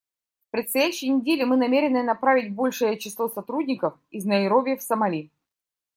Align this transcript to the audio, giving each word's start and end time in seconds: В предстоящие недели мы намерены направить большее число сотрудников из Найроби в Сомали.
В 0.47 0.51
предстоящие 0.53 1.11
недели 1.11 1.43
мы 1.43 1.57
намерены 1.57 2.01
направить 2.01 2.51
большее 2.55 2.97
число 2.97 3.29
сотрудников 3.29 3.93
из 4.09 4.25
Найроби 4.25 4.75
в 4.75 4.81
Сомали. 4.81 5.29